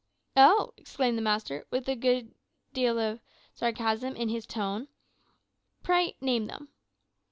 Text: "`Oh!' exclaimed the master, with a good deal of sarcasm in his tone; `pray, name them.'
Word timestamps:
"`Oh!' 0.35 0.73
exclaimed 0.77 1.15
the 1.15 1.21
master, 1.21 1.67
with 1.69 1.87
a 1.87 1.95
good 1.95 2.33
deal 2.73 2.97
of 2.97 3.19
sarcasm 3.53 4.15
in 4.15 4.29
his 4.29 4.47
tone; 4.47 4.87
`pray, 5.83 6.15
name 6.19 6.47
them.' 6.47 6.69